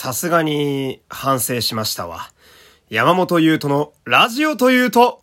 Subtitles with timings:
[0.00, 2.30] さすがに反省しましたわ。
[2.88, 5.20] 山本優斗のラジオというと、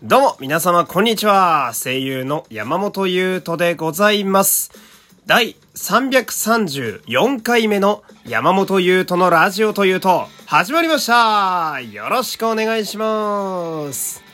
[0.00, 1.72] どうも、皆様、こんにちは。
[1.74, 4.70] 声優の山本優斗でございます。
[5.26, 14.25] 第334回目の山本優斗のラジオというと、始まりましたよろしくお願いします。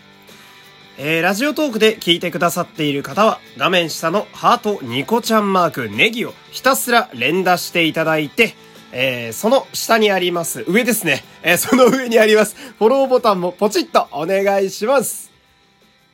[0.98, 8.54] えー、ラジオトークで聞いてくださっている方は、画面下のハートニコちゃんマークネギをひたすら連打していただいて、
[8.92, 11.24] えー、その下にあります、上ですね。
[11.42, 15.32] えー、その上にあります、フォローボタンもポチッとお願いします。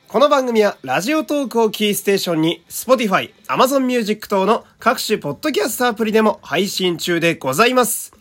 [0.07, 8.18] この番組はラジオトークをキーステーションに Spotify、Amazon Music 等の各種ポッドキャストアプリでも配信中でございます。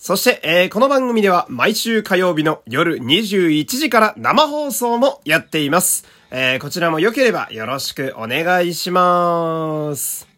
[0.00, 6.06] そして、えー、この番組では毎週火曜日の夜21時から生放送もやっています。
[6.30, 10.28] えー、こちらも良ければよろしくお願いします。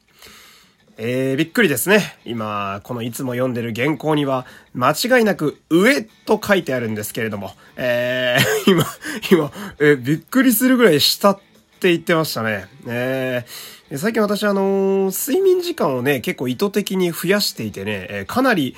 [0.96, 2.16] えー、びっくりですね。
[2.24, 8.87] 今、このいつも読んでる原稿には、間違いなく上と書いてあるんですけれども、えー、 今、
[9.30, 11.37] 今、え、びっくりするぐらい下っ
[11.80, 12.66] て言ってましたね。
[12.87, 18.74] えー、最近私あのー、睡眠時間をね、結構意図的に増やしていてね、えー、かなり、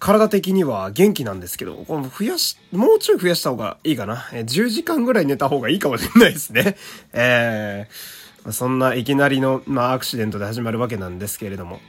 [0.00, 4.28] 体的には元気なんですけど、この増やし、もうちょい増やした方がいいかな。
[4.32, 6.76] え、10時間ぐらい寝た方がいいかもしれないですね。
[7.12, 11.80] えー、そんないきなりの、まあ、アクシデントで始まるわけなんですけれども。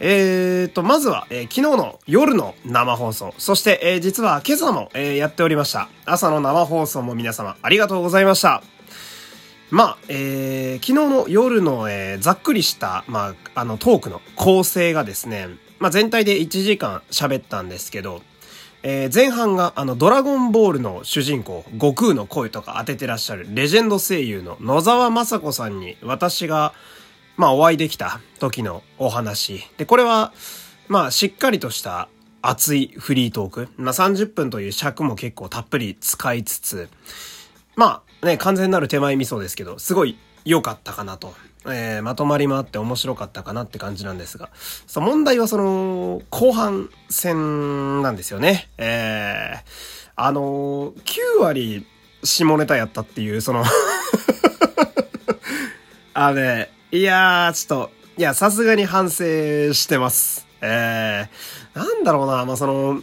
[0.00, 5.88] えーと、まずは、えー、昨日の夜の生放送、そして、えー、実は今朝も、えー、やっておりました。
[6.06, 8.62] 朝の生放送も皆様ありがとうございました。
[9.70, 15.48] まあ、えー、昨日の夜の、えー、ざっくりした、まあ、あの、トークの構成がですね、
[15.82, 18.22] まあ、全体で1時間喋ったんですけど、
[18.84, 26.72] えー、前半があのドラゴンボールの主人公、悟空の声とか当ててらっしゃるレジェンド声優の野沢雅子さんに私が、
[27.36, 29.68] まあお会いできた時のお話。
[29.76, 30.32] で、これは、
[30.86, 32.08] まあしっかりとした
[32.42, 33.68] 熱いフリートーク。
[33.76, 36.88] まあ30分という尺も結構たっぷり使いつつ、
[37.74, 41.34] まあね、完全なる手前味噌ですけど、すごい良かったかなと
[41.66, 44.50] えー、まとまりもあって面白かったかなって感じなんですが、
[44.86, 48.68] そ、問題はその、後半戦なんですよね。
[48.78, 49.60] えー、
[50.16, 51.02] あのー、
[51.38, 51.86] 9割
[52.24, 53.64] 下ネタやったっていう、その
[56.14, 60.46] あのね、いやー、ちょっと、いや、さすがに反省してます。
[60.60, 63.02] えー、なんだろうな、まあ、その、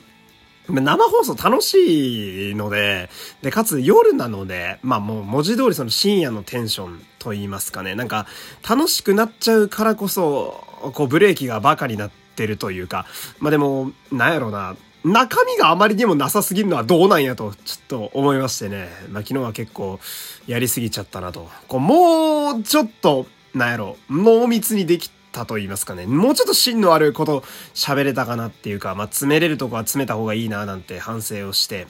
[0.69, 3.09] 生放送楽しいので、
[3.41, 7.95] で、かつ夜なので、まあもう文字通りその深夜のテンションと言いますかね。
[7.95, 8.27] なんか
[8.67, 10.63] 楽しくなっちゃうからこそ、
[10.93, 13.05] こうブレーキがバカになってるというか、
[13.39, 18.89] まあでも、なんやろうな、中身があまりにもなさすぎるのはどうなんやと、ちょっと思いましてね。
[19.09, 19.99] まあ昨日は結構
[20.45, 21.49] やりすぎちゃったなと。
[21.67, 26.05] こうもうちょっと、なんやろ、濃密にできたと言いますかね。
[26.05, 31.87] もうちょっと芯のあること喋れたかなっていうか、まあ、詰めれるとこは詰めた方がいいななんて反省をして。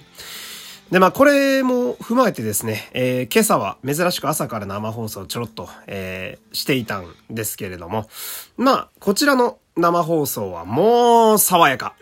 [0.91, 8.09] で、まあ、これも踏まえてですね、えー、今朝は珍しく朝から生放送をちょろっと、えー、していたんですけれども、
[8.57, 11.95] まあ、こちらの生放送はもう爽やか。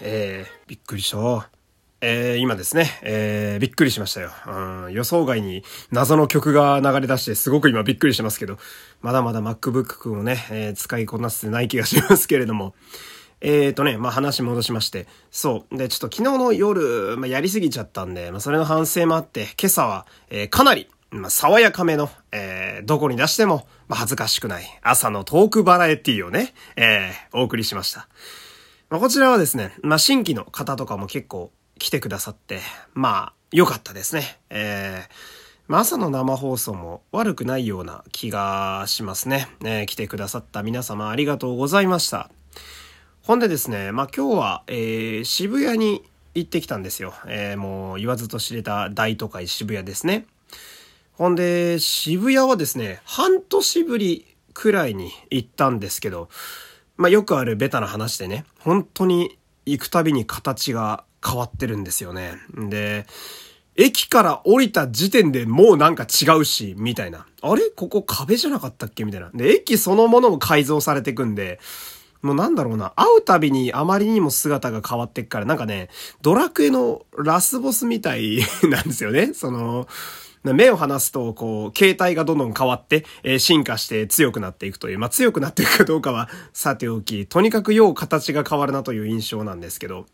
[0.00, 1.61] えー、びっくりした。
[2.04, 4.92] えー、今ですね、えー、びっくりしましたよ、うん。
[4.92, 8.58] 予想外に謎の曲が流れ出してすごく今びっくりしてますけど、
[9.02, 12.74] まだまだ MacBook をね、えー、使いこなせてない気がしますけれども。
[13.44, 15.06] えーとね、まあ、話戻しまして。
[15.32, 15.76] そう。
[15.76, 28.08] で、ちょっと昨日の夜、まあ、やりすぎちゃったんで、まあ、それの反省もあって、今朝は、えー、かなり、まあ、爽やかめの、えー、どこに出しても、まあ、恥ずかしくない朝のトークバラエティをね、えー、お送りしました。
[28.90, 31.50] まあ、こちらはですね、まあ、新規の方とかも結構
[31.82, 32.60] 来てくださって、
[32.94, 34.38] まあ、良かったですね。
[34.50, 35.10] えー、
[35.66, 39.48] まあ、朝の生放送も悪くないような気がしますね。
[39.64, 42.30] えー、来てくださった皆様ありがとうございました。
[43.22, 46.04] ほんでですね、まあ今日は、えー、渋谷に
[46.36, 47.14] 行ってきたんですよ。
[47.26, 50.26] えー、もう言わずと知れた大都会渋谷ですね。
[51.14, 56.28] ほんで、渋谷はですね、半年ぶりくらいに行ったんですけど、
[56.96, 59.36] まあよくあるベタな話でね、本当に
[59.66, 62.34] 行くたびに形が変わってるんですよね。
[62.54, 63.06] で、
[63.76, 67.26] 駅から降りた時点でもうなんか違うし、みたいな。
[67.40, 67.70] あれ？
[67.70, 69.04] ここ壁じゃなかったっけ？
[69.04, 69.30] みたいな。
[69.34, 71.58] で、駅そのものも改造されていくんで、
[72.20, 75.88] もうなんだろうな、会うたびにあまりにも姿が変わっていくから、なんかね、
[76.20, 79.32] ドラクエのラスボスみたい なんですよね。
[79.34, 79.88] その、
[80.44, 90.06] 目を離すと、こう、形態がどんどん変わって、えー、進化して強くなっていくという、まあ、強くなっていくかどうかはさておき、とにかくよう形が変わるなという印象なんですけど、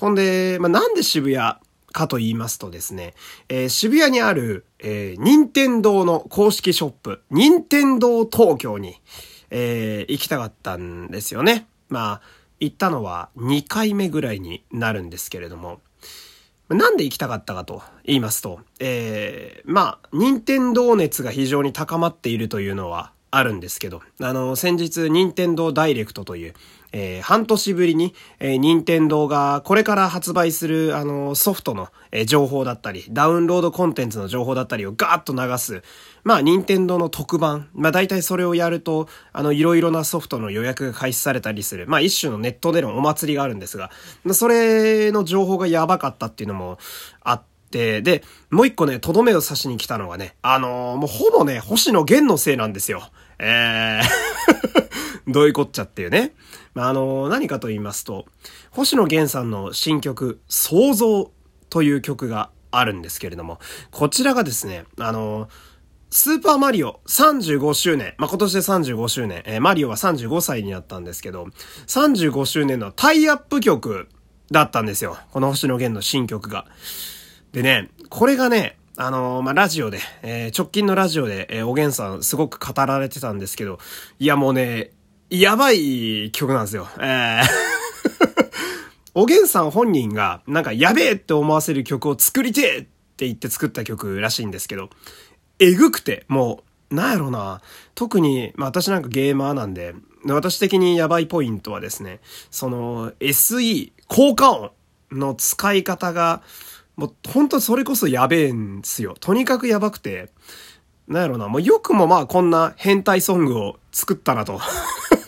[0.00, 1.56] ほんで、まあ、なんで渋谷
[1.92, 3.12] かと言いますとですね、
[3.50, 8.98] えー、渋谷にある、えー、任天堂の公式ショップ、任天堂東京に、
[9.50, 11.66] えー、行きたかったんですよね。
[11.90, 12.20] まあ、
[12.60, 15.82] 行ったのは2回目ぐらいになるんですけれども、
[16.70, 26.54] なんで行きたかったかと言いますと、えー、まあ、任天堂熱が非常に高まっているというのはあるんですけど、あの、先日、任天堂ダイレクトという、
[26.92, 35.82] えー、半年ぶりに、えー、任天堂がこれから発売する、あの、ソフトの、えー、情報だったり、ダウンロードコンテンツの情報だったりをガーッと流す、
[36.24, 43.90] まあ、任天堂の特番、まあ、大体それをやると、あの、いろいろなソフトの予約が開始されたりする、まあ、一種のネットでのお祭りがあるんですが、
[44.32, 46.78] それの情報がやばかったっていうのも
[47.22, 53.10] あって、で、もう一個ね、とどめを刺しに来たのがね、あのー、もうほぼね、星野源のせいなんですよ。
[53.38, 54.30] えー
[55.28, 56.34] どういうこっちゃっていうね。
[56.74, 58.26] まあ、あの、何かと言いますと、
[58.70, 61.30] 星野源さんの新曲、創造
[61.68, 63.58] という曲があるんですけれども、
[63.90, 65.48] こちらがですね、あの、
[66.10, 71.46] スーパーマリオ35周年、まあ、今年で35周年、えー、マリオは35歳になったんですけど、
[71.86, 74.08] 35周年のタイアップ曲
[74.50, 75.16] だったんですよ。
[75.30, 76.66] この星野源の新曲が。
[77.52, 83.78] でね、これがね、あのー、まあ、ラジオで、えー、直近のラジオで、えー、おげんさんすごく語られてたんですけど、
[84.18, 84.92] いやもうね、
[85.30, 86.88] やばい曲なんですよ。
[86.98, 87.42] えー
[89.14, 92.82] おげんさん本人が、なんかやべえって思わせる曲を作りてえっ
[93.16, 94.90] て言って作った曲らしいんですけど、
[95.58, 97.60] えぐくて、もう、なんやろな。
[97.94, 99.94] 特に、まあ私なんかゲーマーなんで、
[100.26, 102.20] 私的にやばいポイントはですね、
[102.50, 104.72] その SE、効果音
[105.10, 106.42] の使い方が、
[107.00, 109.14] もう本当それこそやべえんすよ。
[109.18, 110.28] とにかくやばくて、
[111.08, 114.60] なんやろな、もうよくもまあこんな変態ソングを作ったなと。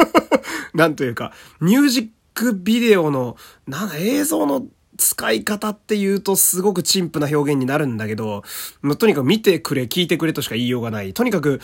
[0.75, 4.67] なんというか、ミュージックビデオの、なんだ、映像の
[4.99, 8.43] 使い方って言うとすごく陳腐な表現になるんだけど、
[8.83, 11.15] もうとにかく見てくれ、聞いてくれとしか言いようがない。
[11.15, 11.63] とにかく、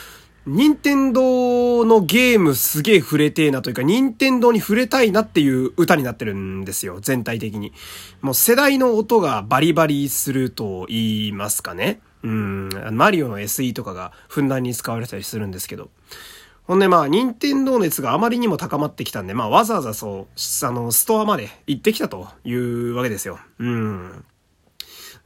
[0.48, 7.74] 任天堂のゲームすげえ触れてえなというか、任天堂に触れたいなっていう歌になってるんですよ、全体的に。
[8.22, 12.00] もう世代の音がバリバリすると言いますかね。
[12.22, 15.90] うん、マリオの SE とかがふんだんに使われたりするんですけど。
[16.64, 23.38] ほんでまあ、任天堂熱があまりにも高まってきたんで、まあわざわざそう、あの、ストアまで行ってきたというわけですよ。
[23.58, 24.24] うん。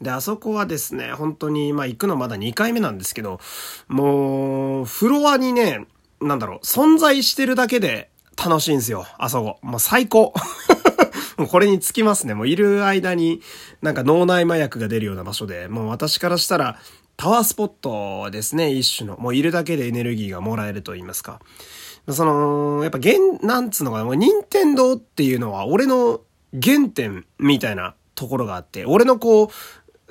[0.03, 3.41] で、あそこはですね、本当に、まあ行くのまだ2回目なんですけど、
[3.89, 5.87] もう、フロアにね、
[6.21, 9.59] なんだろう、存在してるだけで楽しいんですよ、あそこ。
[9.63, 10.35] もう最高。
[11.39, 12.35] もうこれにつきますね。
[12.35, 13.41] もういる間に
[13.81, 16.79] なんか脳内麻薬が出るような場所で、もう私からしたら
[17.17, 19.17] パワースポットですね、一種の。
[19.17, 21.41] もういるだけでエネルギーがもらえると言いますか。
[22.09, 26.21] その、やっぱ現、なんつうのかな、もう任天堂っていうのは俺の
[26.61, 29.49] 原点みたいなところがあって、俺のこう、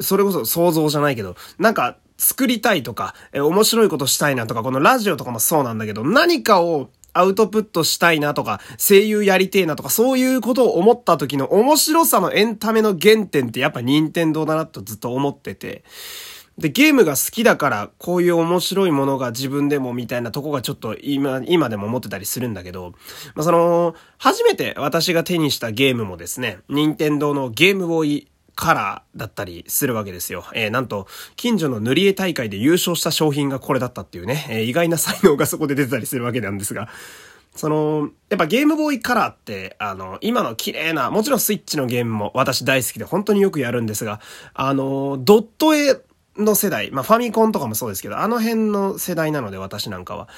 [0.01, 15.83] それこそ想像じゃないけど、なんか作りたいとか、え、面白いことしたいなとか、このラジオとかもそうなんだけど、何かをアウトプットしたいなとか、声優やりてえなとか、そういうことを思った時の面白さのエンタメの原点ってやっぱ任天堂だなとずっと思ってて。
[16.57, 22.93] で、ゲームが好きだから、こういう面白いものが自分でもみたいなとこがちょっと今、今でも思ってたりするんだけど、
[23.33, 30.45] まあ、その、初めて私が手にしたゲームもですね、任天堂のゲームボーイカラーだったりするわけですよ。
[30.53, 36.89] えー、なんと、近所の塗り絵大会で優勝した商品がこれだったっていうね、えー、意外な才能がそこで出てたりするわけなんですが、
[37.55, 44.21] その、やっぱゲームボーイカラーって、あの、今の綺麗な、もちろんスイッチのゲームも私大好きで本当によくやるんですが、
[44.53, 46.01] あの、ドット絵
[46.37, 50.29] の世代、まあファミコンとかもそうですけど、あの辺の世代なので私なんかは、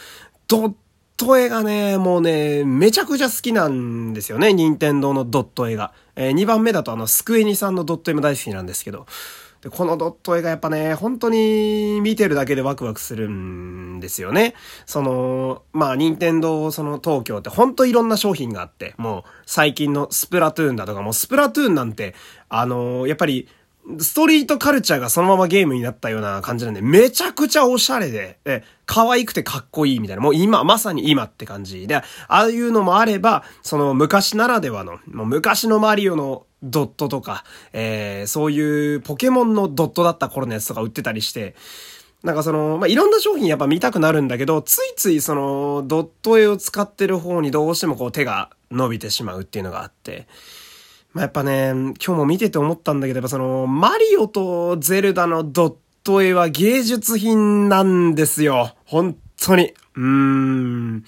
[0.48, 0.74] ドッ
[1.18, 5.94] ト絵がね、もうね、めちゃくちゃ好きなんですよね、任天堂のドット絵が。
[6.16, 9.06] えー、2番目だとあの、スクエニさんのドット絵も大好きなんですけど、
[9.64, 14.56] で、このドット絵がやっぱね、本当に見てるだけでワクワクするんですよね。
[14.86, 22.14] その、まあ、任天堂その東京って本当いろんな商品があって、もう最近のスプラトゥーンだとか、もうスプラトゥーンなんて、
[22.50, 23.48] あのやっぱり、
[24.00, 31.86] ストリートカルチャーがそのままゲームになったような感じなんで、めちゃくちゃおしゃれで、え、可愛くてかっこいいみたいな、もう今、まさに今って感じ。
[31.86, 41.56] で、ああいうのもあれば、その昔ならではの、もう昔のマリオのドットとか、えー、そういうポケモンのドットだった頃のやつとか売ってたりして、
[42.24, 50.26] なんかその、まあ、いろんな商品やっぱ見たくなるんだけど、ついついその、ドット絵を使ってる方にどうしてもこう手が伸びてしまうっていうのがあって、
[51.14, 58.76] まあ、やっぱね、今日も見てて思ったんだけど、やっぱその、マリオとゼルダのドット絵は芸術品なんですよ。
[58.86, 59.74] 本当に。
[59.96, 61.06] うーん。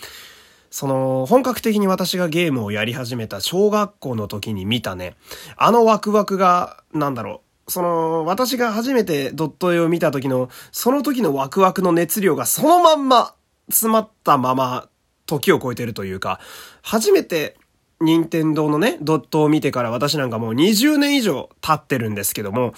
[0.70, 5.16] その、本格的に私がゲームをやり始めた小学校の時に見たね、
[5.58, 13.34] あのワクワクが、なんだろうその、私が初めてドット絵を見た時の、その時のワクワクの熱量がそのまんま
[13.70, 14.88] 詰まったまま、
[15.26, 16.40] 時を超えてるというか、
[16.84, 17.58] 初めて、
[18.02, 22.74] 任天堂のね、ドットを見てから私なんかもう20年以上経ってるんですけども、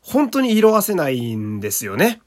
[0.00, 2.20] 本当に色褪せないんですよね。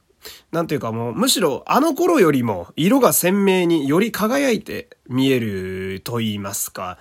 [0.51, 6.97] なんていうかもう、むしろあの頃よりも色が鮮明により輝いて見えると言いますか。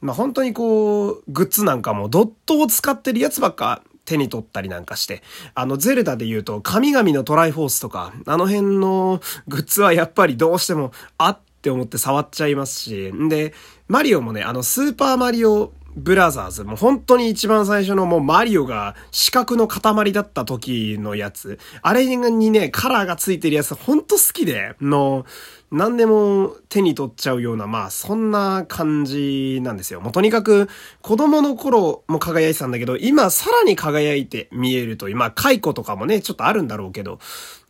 [0.00, 5.22] まあ本当にこう、グッズなんかもドットを使ってるやつばっか手に取ったりなんかして、
[5.54, 13.54] あの、ゼルダで言うと、神々のトライフォースとか、あの辺のグッズはやっぱりどうしても、あって思って触っちゃいますし、んで、
[13.92, 25.26] マリオもね、あの、スーパーマリオブラザーズ、もう本当に一番最初のもうマリオが四角の塊だった時のやつ、あれにね、カラーがついてるやつ、ほんと好きで、の、
[25.70, 30.00] 何でも手に取っちゃうような、まあそんな感じなんですよ。
[30.00, 30.70] もうとにかく
[31.02, 37.18] 子供の頃も輝いてたんだけど、今さらに輝いて見えるという、まあ蚕とかもね、ちょっとあるんだろうけど、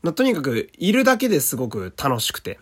[0.03, 2.61] まあ、とにかくいるだけですごく楽しくて。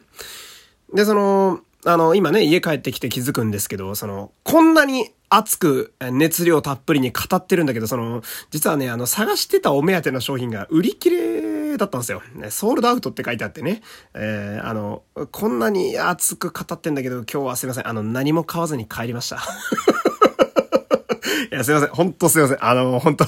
[0.94, 12.20] で、その、あの、今ね、家帰ってきて気づくんですけど、その、こんなに熱く、熱量たっぷりに語ってるんだけど、その、実はね、あの、探してたお目当ての商品が売り切れだったんですよ。
[12.50, 13.80] ソールドアウトって書いてあってね。
[14.14, 17.88] えー、あの、こんなに熱く語ってんだけど、今日はすいません。
[17.88, 19.40] あの、何も買わずに帰りました。
[21.52, 21.88] いや、すいません。
[21.90, 22.64] ほんとすいません。
[22.64, 23.24] あの、ほんと、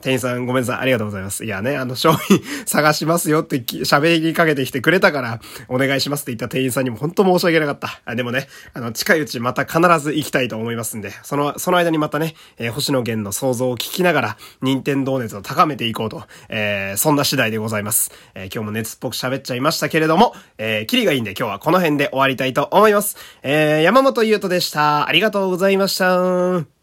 [0.00, 0.80] 店員さんごめんなさい。
[0.80, 1.44] ありがとうございます。
[1.44, 8.00] いやね、あの、商品 探しますよって喋りかけてきてくれたから、お願いしますって言った店員さんにも本当申し訳なかった。
[8.04, 18.10] あでもね、あの、近いうちまた必ず行きたいと思いますんで、その、その間にまたね、えー、星野源の想像を聞きながら、任天堂熱を高めていこうと、えー、そんな次第でございます。
[18.34, 23.16] えー、今日も熱っぽく喋っちゃいましたけれども、えー、キリがいいんで今日はこの辺で終わりたいと思います。
[23.42, 25.06] えー、山本優斗でした。
[25.06, 26.79] ありがとうございました。